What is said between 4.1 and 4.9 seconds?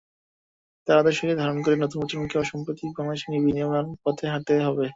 হাঁটতে হবে।